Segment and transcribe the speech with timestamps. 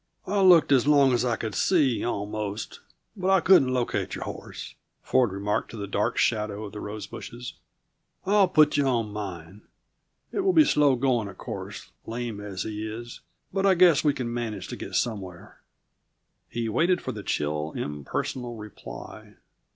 [0.25, 2.79] "I looked as long as I could see, almost,
[3.15, 7.05] but I couldn't locate your horse," Ford remarked to the dark shadow of the rose
[7.05, 7.53] bushes.
[8.25, 9.61] "I'll put you on mine.
[10.31, 13.21] It will be slow going, of course lame as he is
[13.53, 15.61] but I guess we can manage to get somewhere."
[16.49, 19.35] He waited for the chill, impersonal reply.